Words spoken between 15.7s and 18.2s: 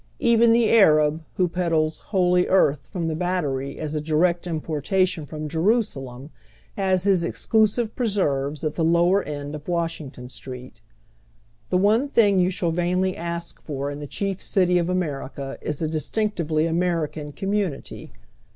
a distinctive ly American community.